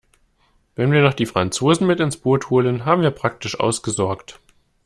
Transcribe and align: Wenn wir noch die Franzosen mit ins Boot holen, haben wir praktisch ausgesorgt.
Wenn 0.73 0.91
wir 0.91 1.03
noch 1.03 1.13
die 1.13 1.27
Franzosen 1.27 1.85
mit 1.85 1.99
ins 1.99 2.17
Boot 2.17 2.49
holen, 2.49 2.85
haben 2.85 3.03
wir 3.03 3.11
praktisch 3.11 3.59
ausgesorgt. 3.59 4.39